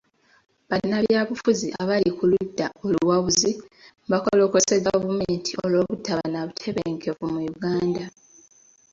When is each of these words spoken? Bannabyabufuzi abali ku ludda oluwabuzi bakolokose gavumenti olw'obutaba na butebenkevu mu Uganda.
Bannabyabufuzi 0.69 1.67
abali 1.81 2.09
ku 2.17 2.23
ludda 2.31 2.65
oluwabuzi 2.85 3.51
bakolokose 4.11 4.73
gavumenti 4.87 5.51
olw'obutaba 5.63 6.23
na 6.33 6.41
butebenkevu 6.47 7.23
mu 7.33 7.41
Uganda. 7.53 8.03